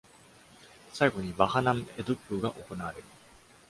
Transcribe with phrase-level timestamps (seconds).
[0.91, 3.03] 最後に、Vahanam eduppu が行われる。